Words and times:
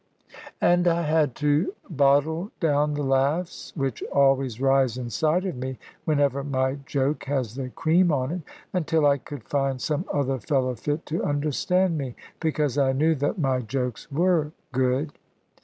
And 0.59 0.87
I 0.87 1.03
had 1.03 1.35
to 1.35 1.75
bottle 1.87 2.49
down 2.59 2.95
the 2.95 3.03
laughs 3.03 3.71
(which 3.75 4.01
always 4.11 4.59
rise 4.59 4.97
inside 4.97 5.45
of 5.45 5.55
me, 5.55 5.77
whenever 6.05 6.43
my 6.43 6.79
joke 6.87 7.25
has 7.25 7.53
the 7.53 7.69
cream 7.69 8.11
on 8.11 8.31
it) 8.31 8.41
until 8.73 9.05
I 9.05 9.19
could 9.19 9.43
find 9.43 9.79
some 9.79 10.05
other 10.11 10.39
fellow 10.39 10.73
fit 10.73 11.05
to 11.05 11.23
understand 11.23 11.99
me; 11.99 12.15
because 12.39 12.79
I 12.79 12.93
knew 12.93 13.13
that 13.13 13.37
my 13.37 13.59
jokes 13.59 14.11
were 14.11 14.53
good. 14.71 15.13